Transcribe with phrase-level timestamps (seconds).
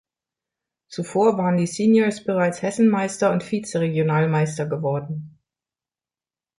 [0.87, 5.37] Zuvor waren die Seniors bereits Hessenmeister und Vize-Regionalmeister geworden.